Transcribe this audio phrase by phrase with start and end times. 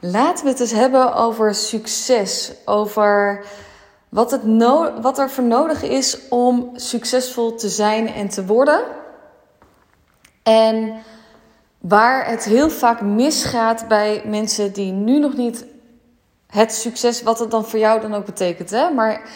[0.00, 2.52] Laten we het eens hebben over succes.
[2.64, 3.44] Over
[4.08, 8.82] wat, het no wat er voor nodig is om succesvol te zijn en te worden.
[10.42, 10.94] En
[11.78, 15.66] waar het heel vaak misgaat bij mensen die nu nog niet
[16.46, 18.90] het succes, wat het dan voor jou dan ook betekent, hè?
[18.90, 19.30] maar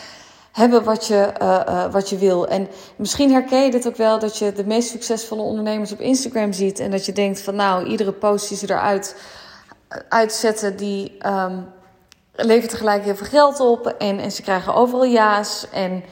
[0.52, 2.48] hebben wat je, uh, uh, wat je wil.
[2.48, 6.52] En misschien herken je dit ook wel, dat je de meest succesvolle ondernemers op Instagram
[6.52, 9.16] ziet en dat je denkt van nou, iedere post die ze eruit
[10.08, 11.66] uitzetten, die um,
[12.34, 15.66] tegelijk heel veel geld op en, en ze krijgen overal ja's.
[15.70, 16.04] En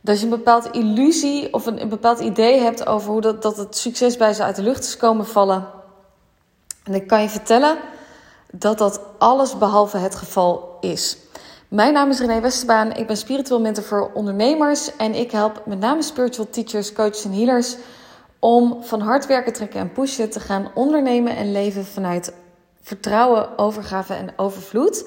[0.00, 3.56] dat je een bepaalde illusie of een, een bepaald idee hebt over hoe dat, dat
[3.56, 5.66] het succes bij ze uit de lucht is komen vallen.
[6.84, 7.78] En ik kan je vertellen
[8.50, 11.16] dat dat alles behalve het geval is.
[11.68, 12.92] Mijn naam is René Westerbaan.
[12.92, 14.96] Ik ben spiritueel mentor voor ondernemers.
[14.96, 17.76] En ik help met name spiritual teachers, coaches en healers
[18.38, 22.32] om van hard werken, trekken en pushen te gaan ondernemen en leven vanuit
[22.84, 25.04] vertrouwen, overgave en overvloed.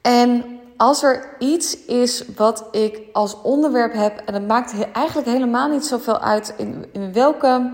[0.00, 5.68] En als er iets is wat ik als onderwerp heb, en het maakt eigenlijk helemaal
[5.68, 7.70] niet zoveel uit in, in welke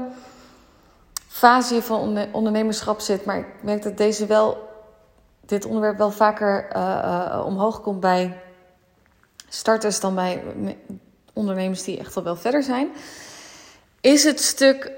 [1.28, 4.69] fase je van ondernemerschap zit, maar ik merk dat deze wel,
[5.41, 8.41] dit onderwerp wel vaker uh, uh, omhoog komt bij
[9.48, 10.42] starters dan bij
[11.32, 12.88] ondernemers die echt al wel verder zijn,
[14.00, 14.91] is het stuk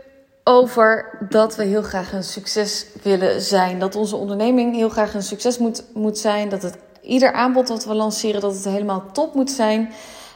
[0.49, 3.79] over dat we heel graag een succes willen zijn.
[3.79, 6.49] Dat onze onderneming heel graag een succes moet, moet zijn.
[6.49, 9.93] Dat het ieder aanbod dat we lanceren, dat het helemaal top moet zijn.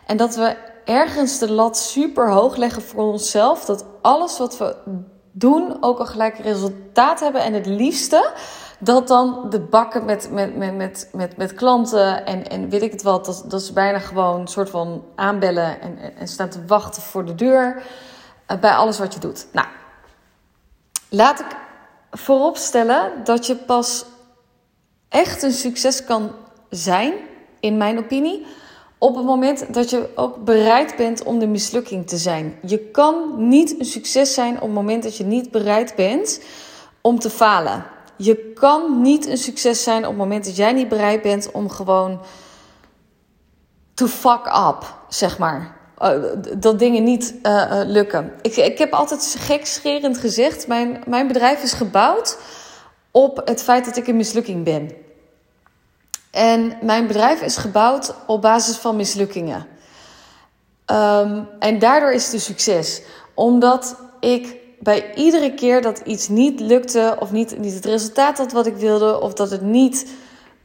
[0.07, 3.65] En dat we ergens de lat super hoog leggen voor onszelf.
[3.65, 4.77] Dat alles wat we
[5.31, 7.43] doen ook al gelijk resultaat hebben.
[7.43, 8.31] En het liefste
[8.79, 12.93] dat dan de bakken met, met, met, met, met, met klanten en, en weet ik
[12.93, 13.25] het wat.
[13.25, 17.25] Dat, dat ze bijna gewoon een soort van aanbellen en, en staan te wachten voor
[17.25, 17.83] de deur.
[18.47, 19.47] Eh, bij alles wat je doet.
[19.53, 19.67] Nou,
[21.13, 21.57] laat ik
[22.11, 24.05] vooropstellen dat je pas
[25.09, 26.31] echt een succes kan
[26.71, 27.13] zijn,
[27.61, 28.47] in mijn opinie,
[28.99, 32.59] op het moment dat je ook bereid bent om de mislukking te zijn.
[32.67, 36.41] Je kan niet een succes zijn op het moment dat je niet bereid bent
[37.01, 37.85] om te falen.
[38.17, 41.71] Je kan niet een succes zijn op het moment dat jij niet bereid bent om
[41.71, 42.21] gewoon
[43.95, 45.82] to fuck up, zeg maar.
[46.03, 46.11] Uh,
[46.59, 48.33] dat dingen niet uh, uh, lukken.
[48.41, 52.39] Ik, ik heb altijd gekscherend gezegd: mijn, mijn bedrijf is gebouwd
[53.11, 54.91] op het feit dat ik een mislukking ben.
[56.31, 59.67] En mijn bedrijf is gebouwd op basis van mislukkingen.
[60.87, 63.03] Um, en daardoor is het een succes.
[63.35, 68.53] Omdat ik bij iedere keer dat iets niet lukte, of niet, niet het resultaat had
[68.53, 70.07] wat ik wilde, of dat het niet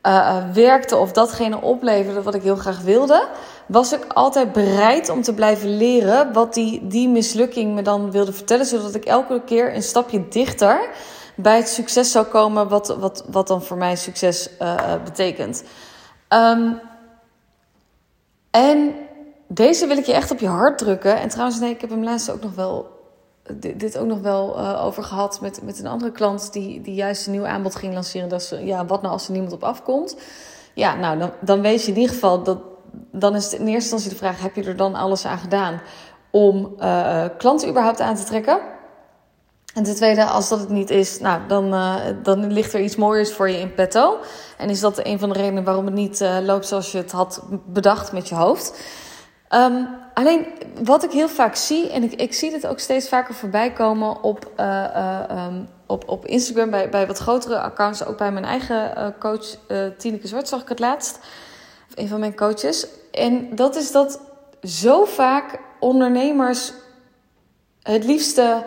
[0.03, 3.27] uh, werkte, of datgene opleverde wat ik heel graag wilde,
[3.67, 8.33] was ik altijd bereid om te blijven leren wat die, die mislukking me dan wilde
[8.33, 10.89] vertellen, zodat ik elke keer een stapje dichter
[11.35, 15.63] bij het succes zou komen, wat, wat, wat dan voor mij succes uh, betekent.
[16.29, 16.79] Um,
[18.51, 18.95] en
[19.47, 21.19] deze wil ik je echt op je hart drukken.
[21.19, 22.95] En trouwens, nee, ik heb hem laatst ook nog wel.
[23.53, 27.25] Dit ook nog wel uh, over gehad met, met een andere klant die, die juist
[27.25, 28.29] een nieuw aanbod ging lanceren.
[28.29, 30.17] Dat ze, ja, wat nou als er niemand op afkomt?
[30.73, 32.59] Ja, nou, dan, dan weet je in ieder geval dat.
[33.11, 35.81] Dan is het in eerste instantie de vraag: heb je er dan alles aan gedaan
[36.31, 38.59] om uh, klanten überhaupt aan te trekken?
[39.73, 42.95] En ten tweede, als dat het niet is, nou, dan, uh, dan ligt er iets
[42.95, 44.17] mooiers voor je in petto.
[44.57, 47.11] En is dat een van de redenen waarom het niet uh, loopt zoals je het
[47.11, 48.79] had bedacht met je hoofd.
[49.49, 50.45] Um, alleen
[50.83, 54.23] wat ik heel vaak zie, en ik, ik zie dit ook steeds vaker voorbij komen
[54.23, 54.51] op,
[55.47, 59.45] um, op, op Instagram, bij, bij wat grotere accounts, ook bij mijn eigen coach
[59.97, 61.19] Tineke Zwart zag ik het laatst.
[61.97, 62.87] Een van mijn coaches.
[63.11, 64.19] En dat is dat
[64.63, 66.73] zo vaak ondernemers
[67.81, 68.63] het liefste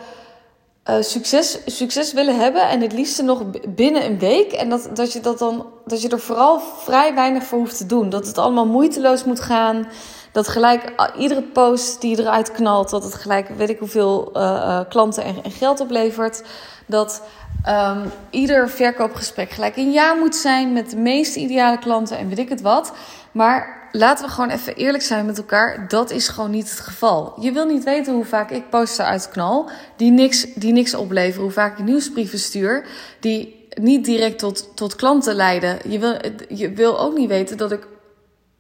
[0.90, 4.52] uh, succes, succes willen hebben en het liefste nog binnen een week.
[4.52, 7.86] En dat, dat, je dat, dan, dat je er vooral vrij weinig voor hoeft te
[7.86, 8.08] doen.
[8.08, 9.88] Dat het allemaal moeiteloos moet gaan.
[10.32, 14.80] Dat gelijk iedere post die eruit knalt, dat het gelijk weet ik hoeveel uh, uh,
[14.88, 16.42] klanten en, geld oplevert.
[16.86, 17.22] Dat
[17.68, 22.38] um, ieder verkoopgesprek gelijk een jaar moet zijn met de meest ideale klanten en weet
[22.38, 22.92] ik het wat.
[23.32, 25.88] Maar laten we gewoon even eerlijk zijn met elkaar.
[25.88, 27.34] Dat is gewoon niet het geval.
[27.40, 31.42] Je wil niet weten hoe vaak ik posten uit knal die niks, die niks opleveren.
[31.42, 32.86] Hoe vaak ik nieuwsbrieven stuur
[33.20, 35.78] die niet direct tot, tot klanten leiden.
[35.88, 36.16] Je wil,
[36.48, 37.86] je wil ook niet weten dat ik.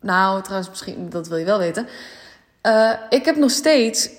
[0.00, 1.88] Nou, trouwens, misschien, dat wil je wel weten.
[2.66, 4.10] Uh, ik heb nog steeds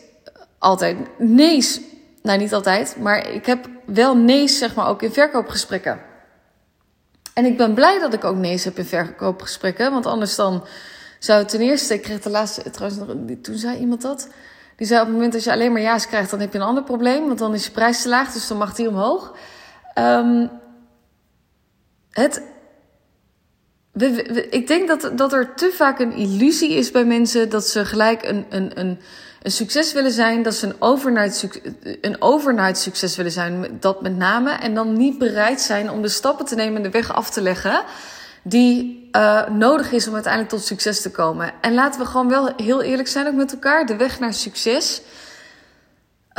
[0.58, 1.82] altijd nee's.
[2.22, 6.00] Nou, niet altijd, maar ik heb wel nee's, zeg maar, ook in verkoopgesprekken.
[7.34, 9.92] En ik ben blij dat ik ook nee's heb in verkoopgesprekken.
[9.92, 10.66] Want anders dan
[11.20, 13.02] zou ten eerste, ik kreeg de laatste, trouwens,
[13.42, 14.30] toen zei iemand dat.
[14.76, 16.66] Die zei op het moment dat je alleen maar ja's krijgt, dan heb je een
[16.66, 17.28] ander probleem.
[17.28, 19.36] Want dan is je prijs te laag, dus dan mag die omhoog.
[19.96, 20.50] Um,
[22.12, 22.42] het,
[24.50, 28.24] ik denk dat, dat er te vaak een illusie is bij mensen dat ze gelijk
[28.24, 29.00] een, een, een,
[29.42, 31.50] een succes willen zijn, dat ze een overnight,
[32.02, 36.08] een overnight succes willen zijn, dat met name, en dan niet bereid zijn om de
[36.08, 37.84] stappen te nemen en de weg af te leggen
[38.44, 41.54] die uh, nodig is om uiteindelijk tot succes te komen.
[41.62, 45.02] En laten we gewoon wel heel eerlijk zijn ook met elkaar, de weg naar succes.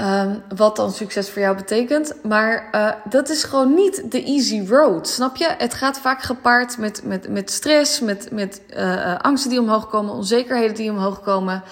[0.00, 2.14] Um, wat dan succes voor jou betekent.
[2.22, 5.08] Maar uh, dat is gewoon niet de easy road.
[5.08, 5.54] Snap je?
[5.58, 10.14] Het gaat vaak gepaard met, met, met stress, met, met uh, angsten die omhoog komen,
[10.14, 11.62] onzekerheden die omhoog komen.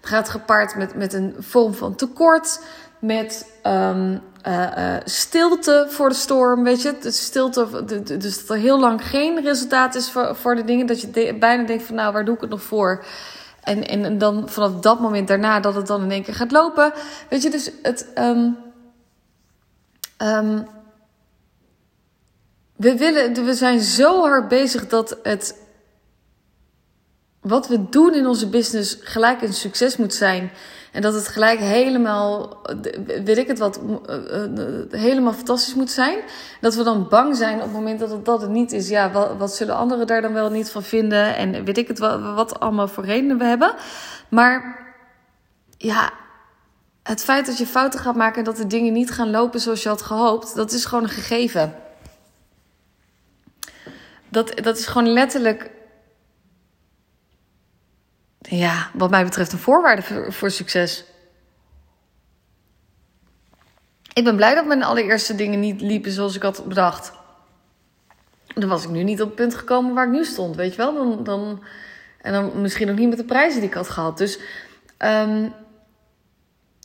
[0.00, 2.60] Het gaat gepaard met, met een vorm van tekort,
[2.98, 6.64] met uh, stilte voor de storm.
[6.64, 7.84] Weet je, de stilte,
[8.18, 10.86] dus dat er heel lang geen resultaat is voor, voor de dingen.
[10.86, 13.04] Dat je bijna denkt van nou, waar doe ik het nog voor?
[13.62, 16.92] En, en, dan vanaf dat moment daarna dat het dan in één keer gaat lopen.
[17.28, 18.06] Weet je, dus het.
[18.18, 18.56] Um,
[20.22, 20.66] um,
[22.76, 25.60] we, willen, we zijn zo hard bezig dat het.
[27.40, 30.50] Wat we doen in onze business gelijk een succes moet zijn.
[30.92, 32.56] En dat het gelijk helemaal,
[33.24, 34.50] weet ik het wat, eh, eh,
[34.90, 36.18] helemaal fantastisch moet zijn.
[36.60, 38.88] Dat we dan bang zijn op het moment dat het, dat het niet is.
[38.88, 41.36] Ja, wat, wat zullen anderen daar dan wel niet van vinden?
[41.36, 43.74] En weet ik het wat, wat allemaal voor redenen we hebben.
[44.28, 44.78] Maar
[45.78, 46.10] ja,
[47.02, 49.82] het feit dat je fouten gaat maken en dat de dingen niet gaan lopen zoals
[49.82, 51.74] je had gehoopt, dat is gewoon een gegeven.
[54.28, 55.70] Dat, dat is gewoon letterlijk
[58.42, 61.04] ja, wat mij betreft een voorwaarde voor, succes.
[64.12, 67.12] Ik ben blij dat mijn allereerste dingen niet liepen zoals ik had bedacht.
[68.54, 70.76] Dan was ik nu niet op het punt gekomen waar ik nu stond, weet je
[70.76, 70.94] wel?
[70.94, 71.62] Dan, dan,
[72.20, 74.18] en dan misschien ook niet met de prijzen die ik had gehad.
[74.18, 74.38] Dus,
[74.98, 75.52] um,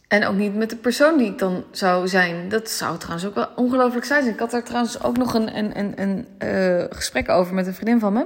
[0.07, 2.50] en ook niet met de persoon die ik dan zou zijn.
[2.50, 4.27] Dat zou trouwens ook wel ongelooflijk zijn.
[4.27, 7.74] Ik had daar trouwens ook nog een, een, een, een uh, gesprek over met een
[7.74, 8.25] vriendin van me.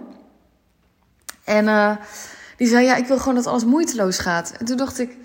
[1.44, 1.96] En uh,
[2.62, 4.54] die zei: Ja, ik wil gewoon dat alles moeiteloos gaat.
[4.58, 5.18] En toen dacht ik: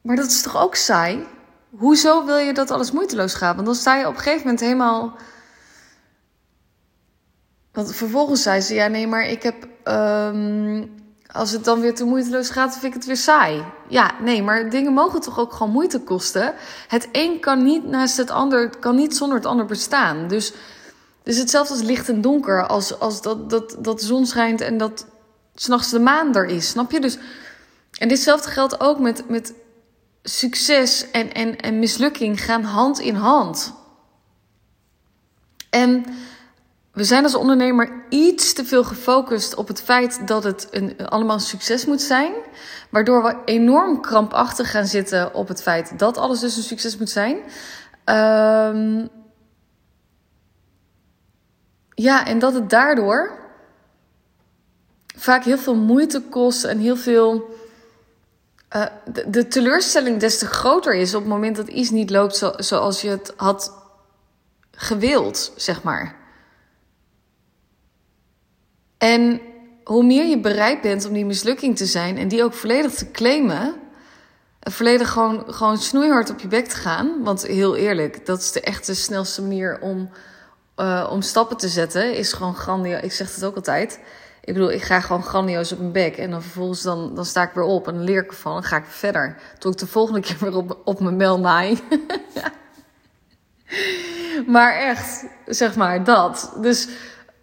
[0.00, 1.26] Maar dat is toch ook saai?
[1.70, 3.54] Hoezo wil je dat alles moeiteloos gaat?
[3.54, 5.16] Want dan sta je op een gegeven moment helemaal.
[7.72, 9.68] Want vervolgens zei ze: Ja, nee, maar ik heb.
[9.84, 10.96] Um,
[11.32, 13.64] als het dan weer te moeiteloos gaat, vind ik het weer saai.
[13.88, 16.54] Ja, nee, maar dingen mogen toch ook gewoon moeite kosten.
[16.88, 20.28] Het een kan niet naast het ander, kan niet zonder het ander bestaan.
[20.28, 20.52] Dus,
[21.22, 22.66] dus hetzelfde als licht en donker.
[22.66, 25.06] Als, als dat, dat, dat zon schijnt en dat
[25.60, 26.68] s'nachts de maan er is.
[26.68, 27.00] Snap je?
[27.00, 27.18] Dus,
[27.98, 29.54] en ditzelfde geldt ook met, met
[30.22, 33.74] succes en, en, en mislukking gaan hand in hand.
[35.70, 36.04] En
[36.92, 41.34] we zijn als ondernemer iets te veel gefocust op het feit dat het een, allemaal
[41.34, 42.32] een succes moet zijn.
[42.90, 47.10] Waardoor we enorm krampachtig gaan zitten op het feit dat alles dus een succes moet
[47.10, 47.36] zijn.
[47.36, 49.08] Um,
[51.94, 53.37] ja, en dat het daardoor
[55.18, 57.56] vaak heel veel moeite kost en heel veel.
[58.76, 58.84] Uh,
[59.26, 63.00] de, teleurstelling des te groter is op het moment dat iets niet loopt zo, zoals
[63.00, 63.72] je het had
[64.70, 66.16] gewild, zeg maar.
[68.98, 69.40] En
[69.84, 73.10] hoe meer je bereid bent om die mislukking te zijn en die ook volledig te
[73.10, 73.74] claimen,
[74.68, 77.22] en volledig gewoon, gewoon snoeihard op je bek te gaan.
[77.22, 80.10] Want heel eerlijk, dat is de echte snelste manier om,
[80.76, 82.14] uh, om stappen te zetten.
[82.14, 83.02] Is gewoon grandioos.
[83.02, 84.00] Ik zeg het ook altijd.
[84.48, 86.16] Ik bedoel, ik ga gewoon grandioos op mijn bek.
[86.16, 88.52] En dan vervolgens dan, dan sta ik weer op en dan leer ik ervan.
[88.52, 89.36] Dan ga ik verder.
[89.58, 91.78] Tot ik de volgende keer weer op, op mijn mel naai.
[94.54, 96.52] maar echt, zeg maar, dat.
[96.60, 96.88] Dus,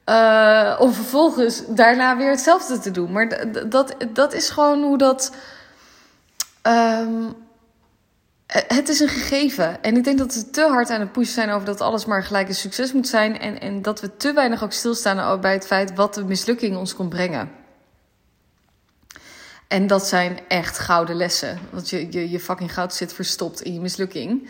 [0.09, 3.11] uh, om vervolgens daarna weer hetzelfde te doen.
[3.11, 5.35] Maar dat, dat is gewoon hoe dat...
[6.63, 7.44] Um, eh,
[8.47, 9.83] het is een gegeven.
[9.83, 12.23] En ik denk dat we te hard aan het pushen zijn over dat alles maar
[12.23, 13.39] gelijk een succes moet zijn.
[13.39, 16.95] En, en dat we te weinig ook stilstaan bij het feit wat de mislukking ons
[16.95, 17.49] kon brengen.
[19.67, 21.59] En dat zijn echt gouden lessen.
[21.69, 24.49] Want je, je, je fucking goud zit verstopt in je mislukking.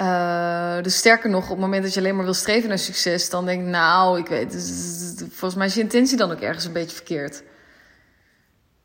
[0.00, 3.30] Uh, dus sterker nog, op het moment dat je alleen maar wil streven naar succes,
[3.30, 4.52] dan denk ik, nou, ik weet,
[5.18, 7.42] volgens mij is je intentie dan ook ergens een beetje verkeerd.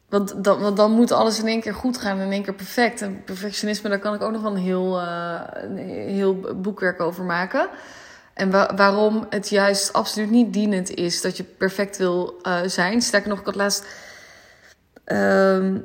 [0.09, 3.01] Want dan, dan moet alles in één keer goed gaan, in één keer perfect.
[3.01, 7.69] En perfectionisme, daar kan ik ook nog wel een heel, een heel boekwerk over maken.
[8.37, 13.01] En wa waarom het juist absoluut niet dienend is dat je perfect wil uh, zijn.
[13.01, 13.85] Sterker nog, ik had laatst.
[15.05, 15.75] Uh,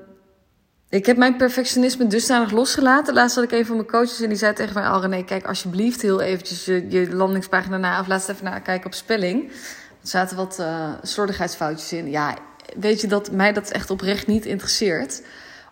[0.88, 3.14] ik heb mijn perfectionisme dusdanig losgelaten.
[3.14, 5.46] Laatst had ik een van mijn coaches en die zei tegen mij: Al René, kijk
[5.46, 8.00] alsjeblieft heel eventjes je, landingspagina na.
[8.00, 9.50] Of laat eens even naar kijken op spelling.
[10.02, 12.10] Er zaten wat uh, slordigheidsfoutjes in.
[12.10, 12.36] Ja,
[12.80, 15.22] weet je dat mij dat echt oprecht niet interesseert.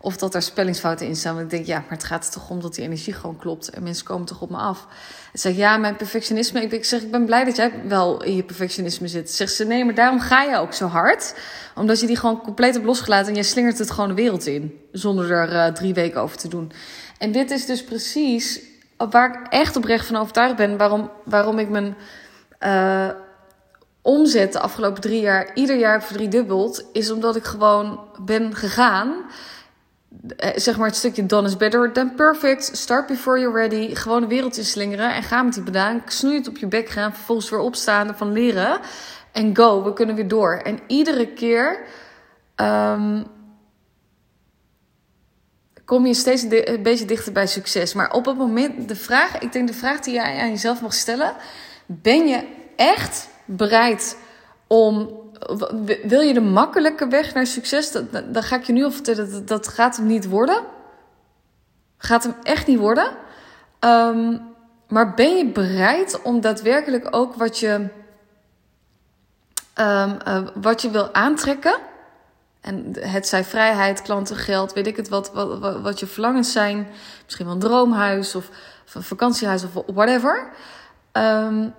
[0.03, 1.35] Of dat er spellingsfouten in staan.
[1.35, 3.71] Want ik denk, ja, maar het gaat er toch om dat die energie gewoon klopt.
[3.71, 4.87] En mensen komen toch op me af.
[5.33, 6.63] En zeg ja, mijn perfectionisme.
[6.63, 9.31] Ik, zeg, ik ben blij dat jij wel in je perfectionisme zit.
[9.31, 11.35] Zegt ze, nee, maar daarom ga je ook zo hard.
[11.75, 13.29] Omdat je die gewoon compleet hebt losgelaten.
[13.29, 14.81] En jij slingert het gewoon de wereld in.
[14.93, 16.73] Zonder er uh, drie weken over te doen.
[17.19, 18.61] En dit is dus precies
[18.97, 20.77] waar ik echt oprecht van overtuigd ben.
[20.77, 21.97] Waarom, waarom ik mijn...
[22.61, 23.09] Uh,
[24.03, 29.15] omzet de afgelopen drie jaar ieder jaar verdriedubbeld, is omdat ik gewoon ben gegaan.
[30.37, 32.77] Eh, zeg maar het stukje done is better than perfect.
[32.77, 33.95] Start before you're ready.
[33.95, 36.03] Gewoon de wereld inslingeren en ga met die bedaan.
[36.07, 37.15] Snoei het op je bek gaan.
[37.15, 38.81] Vervolgens weer opstaan van leren.
[39.33, 40.57] En go, we kunnen weer door.
[40.57, 41.81] En iedere keer
[42.57, 43.25] um,
[45.85, 47.95] kom je steeds een beetje dichter bij succes.
[47.95, 50.95] Maar op het moment, de vraag, ik denk de vraag die je aan jezelf mag
[50.95, 51.33] stellen:
[51.87, 54.19] ben je echt bereid
[54.67, 55.19] om.
[56.03, 57.93] Wil je de makkelijke weg naar succes?
[58.27, 60.63] Dan ga ik je nu al vertellen, dat, dat gaat hem niet worden.
[61.99, 63.11] Gaat hem echt niet worden.
[63.81, 64.49] Um,
[64.89, 67.89] maar ben je bereid om daadwerkelijk ook wat je,
[69.75, 71.79] um, uh, wat je wil aantrekken?
[72.61, 76.89] En het zij vrijheid, klanten, geld, weet ik het wat, wat, wat je verlangens zijn.
[77.25, 78.49] Misschien wel een droomhuis of,
[78.95, 80.49] een vakantiehuis of whatever.
[81.13, 81.75] Um,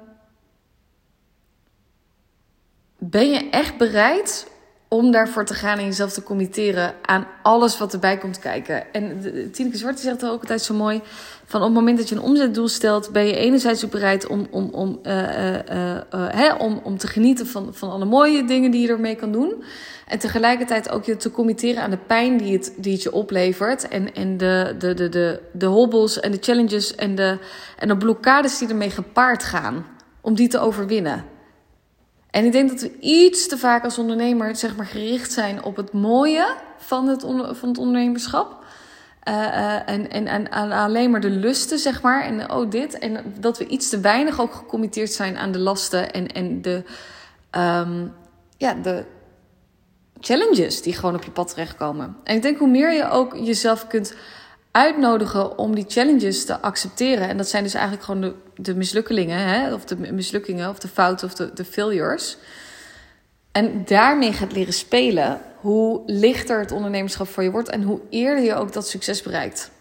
[3.11, 4.49] ben je echt bereid
[4.87, 8.93] om daarvoor te gaan en jezelf te committeren aan alles wat erbij komt kijken?
[8.93, 11.01] En Tineke Zwarte zegt ook altijd zo mooi:
[11.45, 14.47] van op het moment dat je een omzetdoel stelt, ben je enerzijds ook bereid om,
[14.51, 18.81] om, om, uh, uh, hè, om, om te genieten van, van alle mooie dingen die
[18.81, 19.63] je ermee kan doen.
[20.07, 23.87] En tegelijkertijd ook je te committeren aan de pijn die het, die je oplevert.
[23.87, 27.37] En, en de, de, de, de, de hobbels en de challenges en de,
[27.77, 29.85] en de blokkades die ermee gepaard gaan.
[30.21, 31.25] Om die te overwinnen.
[32.31, 35.75] En ik denk dat we iets te vaak als ondernemer zeg maar, gericht zijn op
[35.75, 37.21] het mooie van het,
[37.51, 38.63] van het ondernemerschap.
[39.29, 42.23] Uh, uh, en, en, en, alleen maar de lusten, zeg maar.
[42.23, 42.99] En oh, dit.
[42.99, 46.83] En dat we iets te weinig ook gecommitteerd zijn aan de lasten en, en de,
[47.51, 48.13] um,
[48.57, 49.05] ja, de
[50.19, 52.17] challenges die gewoon op je pad terechtkomen.
[52.23, 54.15] En ik denk hoe meer je ook jezelf kunt
[54.71, 57.29] uitnodigen om die challenges te accepteren.
[57.29, 59.73] En dat zijn dus eigenlijk gewoon de, de mislukkelingen, hè?
[59.73, 62.37] of de mislukkingen, of de fouten, of de, de failures.
[63.51, 68.43] En daarmee gaat leren spelen, hoe lichter het ondernemerschap voor je wordt en hoe eerder
[68.43, 69.71] je ook dat succes bereikt.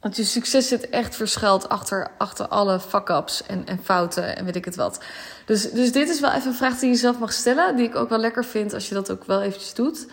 [0.00, 4.56] Want je succes zit echt verschuild achter, achter alle fuck-ups en, en fouten en weet
[4.56, 5.00] ik het wat.
[5.46, 7.94] Dus, dus dit is wel even een vraag die je zelf mag stellen, die ik
[7.94, 10.06] ook wel lekker vind als je dat ook wel eventjes doet.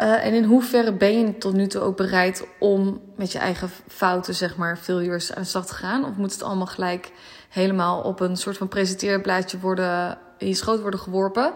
[0.00, 3.70] Uh, en in hoeverre ben je tot nu toe ook bereid om met je eigen
[3.88, 6.04] fouten, zeg maar, failures aan de slag te gaan?
[6.04, 7.12] Of moet het allemaal gelijk
[7.48, 11.52] helemaal op een soort van presenteerblaadje worden, in je schoot worden geworpen?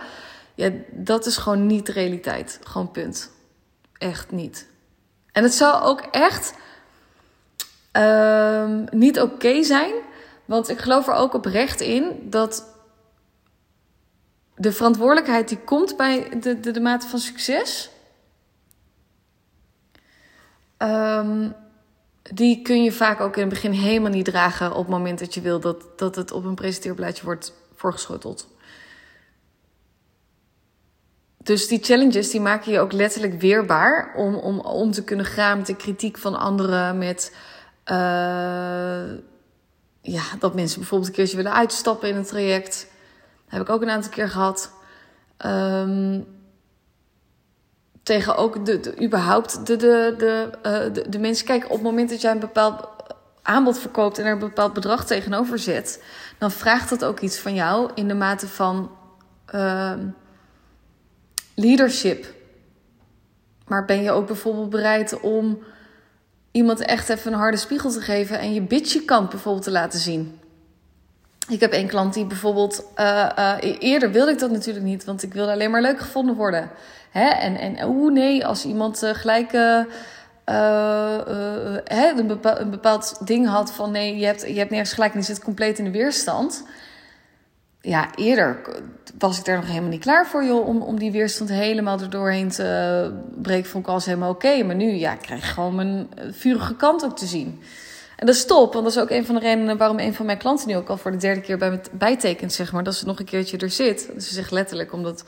[0.54, 2.58] Ja, dat is gewoon niet de realiteit.
[2.62, 3.30] Gewoon punt.
[3.98, 4.66] Echt niet.
[5.32, 6.54] En het zou ook echt
[7.96, 9.92] uh, niet oké zijn.
[10.44, 12.64] Want ik geloof er ook oprecht in dat
[14.56, 17.92] de verantwoordelijkheid die komt bij de, de mate van succes
[20.78, 21.54] Um,
[22.33, 25.35] die kun je vaak ook in het begin helemaal niet dragen op het moment dat
[25.35, 28.49] je wil dat, dat het op een presenteerblaadje wordt voorgeschoteld.
[31.43, 35.57] Dus die challenges die maken je ook letterlijk weerbaar om, om, om te kunnen gaan
[35.57, 36.99] met de kritiek van anderen.
[36.99, 37.37] Met
[37.90, 37.97] uh,
[40.00, 42.87] ja, dat mensen bijvoorbeeld een keertje willen uitstappen in een traject.
[43.47, 44.73] Heb ik ook een aantal keer gehad.
[45.47, 46.26] Um,
[48.04, 51.46] tegen ook de, de überhaupt de, de, de, uh, de, de, mensen.
[51.46, 52.87] Kijk, op het moment dat jij een bepaald
[53.42, 56.02] aanbod verkoopt en er een bepaald bedrag tegenover zet,
[56.38, 58.90] dan vraagt dat ook iets van jou in de mate van
[59.54, 59.92] uh,
[61.54, 62.26] leadership.
[63.66, 65.58] Maar ben je ook bijvoorbeeld bereid om
[66.50, 69.99] iemand echt even een harde spiegel te geven en je bitchy kant bijvoorbeeld te laten
[69.99, 70.38] zien?
[71.48, 72.84] Ik heb één klant die bijvoorbeeld.
[72.96, 76.34] Uh, uh, eerder wilde ik dat natuurlijk niet, want ik wilde alleen maar leuk gevonden
[76.34, 76.70] worden.
[77.10, 77.28] Hè?
[77.28, 79.84] En, en oeh, nee, als iemand uh,
[82.16, 85.18] een, bepaald, een bepaald ding had van nee, je hebt, je hebt nergens gelijk en
[85.18, 86.64] je zit compleet in de weerstand.
[87.80, 88.60] Ja, eerder
[89.18, 92.10] was ik daar nog helemaal niet klaar voor, joh, om, om die weerstand helemaal er
[92.10, 93.10] doorheen te
[93.42, 93.70] breken.
[93.70, 94.62] Vond ik alles helemaal oké.
[94.62, 97.62] Maar nu, ja, ik krijg gewoon mijn vurige kant ook te zien.
[98.25, 100.38] Dat is top, want dat is ook een van de redenen waarom een van mijn
[100.38, 103.07] klanten nu ook al voor de derde keer bij me bijtekent, zeg maar, dat ze
[103.07, 104.11] nog een keertje er zit.
[104.14, 105.25] Dus ze zegt letterlijk, omdat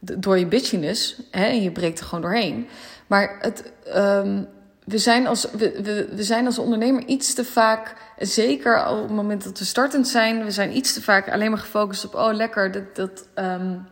[0.00, 2.68] door je bitchiness, hè, en je breekt er gewoon doorheen.
[3.06, 4.48] Maar het, um,
[4.84, 9.44] we, zijn als, we, we, zijn als ondernemer iets te vaak, zeker op het moment
[9.44, 12.72] dat we startend zijn, we zijn iets te vaak alleen maar gefocust op, oh lekker,
[12.72, 13.86] dat, dat um,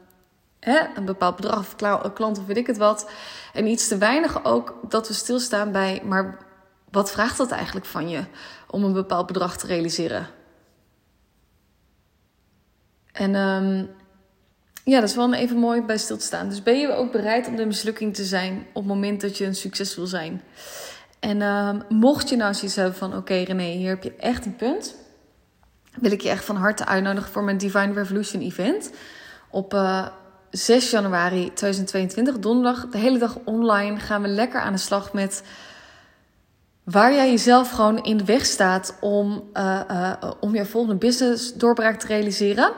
[0.61, 1.75] hè, een bepaald bedrag of
[2.15, 3.11] klant of weet ik het wat.
[3.53, 6.39] En iets te weinig ook dat we stilstaan bij, maar
[6.95, 8.25] wat vraagt dat eigenlijk van je
[8.71, 10.27] om een bepaald bedrag te realiseren?
[13.13, 13.91] En um,
[14.85, 16.49] ja, dat is wel even mooi bij stil te staan.
[16.49, 19.45] Dus ben je ook bereid om de mislukking te zijn op het moment dat je
[19.45, 20.43] een succes wil zijn?
[21.21, 24.57] En um, mocht je nou zoiets hebben van: oké, René, hier heb je echt een
[24.57, 24.95] punt.
[26.01, 28.91] Wil ik je echt van harte uitnodigen voor mijn Divine Revolution event.
[29.51, 30.07] Op uh, eh,
[30.51, 35.43] 6 januari 2022, donderdag, de hele dag online, gaan we lekker aan de slag met
[36.85, 41.55] waar jij jezelf gewoon in de weg staat om, uh, uh, om je volgende business
[41.55, 42.73] doorbraak te realiseren.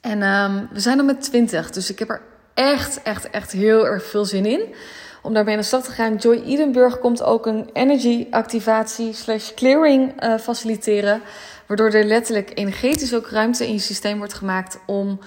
[0.00, 2.22] En um, we zijn er met 20, dus ik heb er
[2.54, 4.74] echt, echt, echt heel erg veel zin in.
[5.22, 6.16] Om daarmee aan de slag te gaan.
[6.16, 11.22] Joy Edenburg komt ook een energy activatie slash clearing uh, faciliteren.
[11.66, 15.18] Waardoor er letterlijk energetisch ook ruimte in je systeem wordt gemaakt om,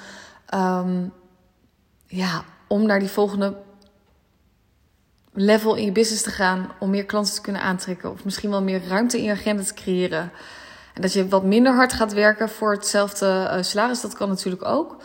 [0.53, 1.13] um,
[2.07, 3.55] ja, om naar die volgende
[5.33, 6.71] level in je business te gaan.
[6.79, 8.11] Om meer klanten te kunnen aantrekken.
[8.11, 10.31] Of misschien wel meer ruimte in je agenda te creëren.
[10.93, 14.65] En dat je wat minder hard gaat werken voor hetzelfde uh, salaris, dat kan natuurlijk
[14.65, 14.97] ook.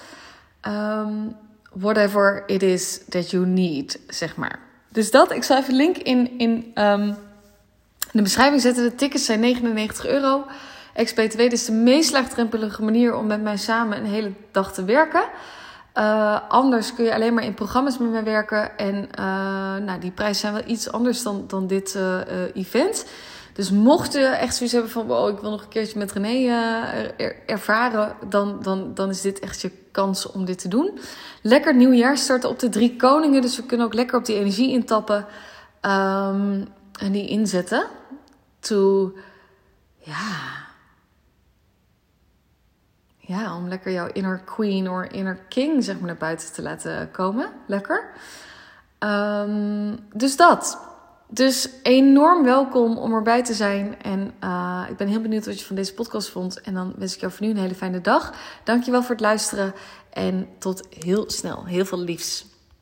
[0.69, 1.37] Um,
[1.73, 4.59] whatever it is that you need, zeg maar.
[4.88, 7.16] Dus dat, ik zal even een link in, in um,
[8.12, 8.85] de beschrijving zetten.
[8.85, 10.47] De tickets zijn 99 euro.
[10.97, 15.25] XP2 is de meest laagdrempelige manier om met mij samen een hele dag te werken.
[15.98, 18.78] Uh, anders kun je alleen maar in programma's met werken.
[18.78, 22.20] En uh, nou, die prijzen zijn wel iets anders dan, dan dit uh,
[22.54, 23.06] event.
[23.52, 25.06] Dus mocht je echt zoiets hebben van...
[25.06, 26.48] Wow, ik wil nog een keertje met René
[27.46, 28.16] ervaren...
[28.28, 30.98] Dan, dan, dan is dit echt je kans om dit te doen.
[31.42, 33.42] Lekker nieuwjaar starten op de drie koningen.
[33.42, 35.26] Dus we kunnen ook lekker op die energie intappen.
[35.82, 36.66] Um,
[36.98, 37.86] en die inzetten.
[38.60, 39.12] To...
[39.98, 40.63] Ja...
[43.26, 47.11] Ja, om lekker jouw inner queen of inner king zeg maar naar buiten te laten
[47.11, 47.49] komen.
[47.66, 48.11] Lekker.
[48.99, 50.78] Um, dus dat.
[51.28, 54.02] Dus enorm welkom om erbij te zijn.
[54.02, 56.61] En uh, ik ben heel benieuwd wat je van deze podcast vond.
[56.61, 58.35] En dan wens ik jou voor nu een hele fijne dag.
[58.64, 59.75] Dankjewel voor het luisteren.
[60.11, 61.64] En tot heel snel.
[61.64, 62.53] Heel veel liefs.